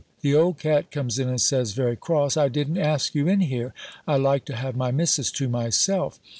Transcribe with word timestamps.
The 0.21 0.33
old 0.33 0.57
cat 0.57 0.89
comes 0.89 1.19
in 1.19 1.29
and 1.29 1.39
says, 1.39 1.73
very 1.73 1.95
cross, 1.95 2.35
"I 2.35 2.47
didn't 2.49 2.79
ask 2.79 3.13
you 3.13 3.27
in 3.27 3.41
here, 3.41 3.71
I 4.07 4.15
like 4.17 4.45
to 4.45 4.55
have 4.55 4.75
my 4.75 4.89
Missis 4.89 5.29
to 5.33 5.47
myself!" 5.47 6.19